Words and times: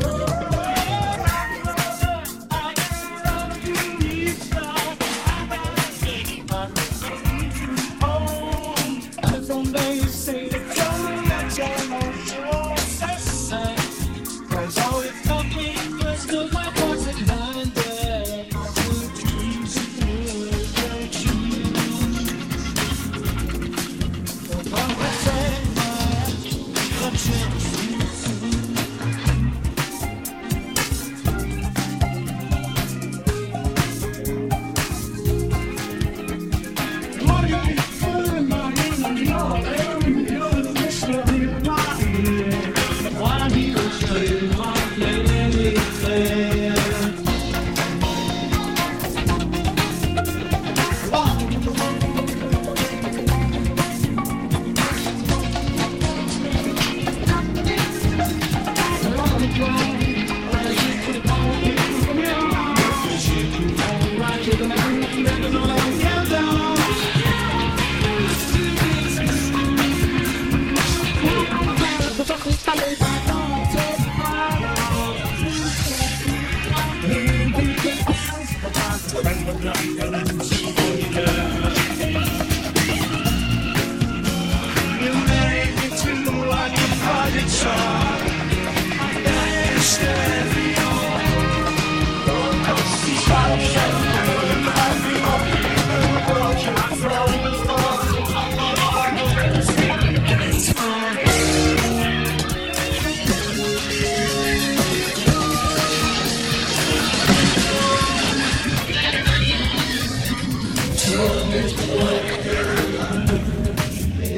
Oh. 0.00 0.27
You 79.60 79.64
made 85.34 85.74
me 85.74 85.88
to 85.98 86.12
like 86.46 86.78
a 86.78 86.88
project 87.02 87.50
song. 87.50 88.20
I 89.26 89.78
stand 89.80 90.37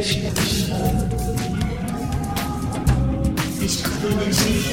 It's 0.00 0.14
crazy. 3.82 4.68